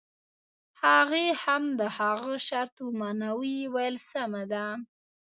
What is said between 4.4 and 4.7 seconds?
ده.